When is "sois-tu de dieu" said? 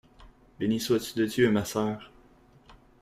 0.79-1.51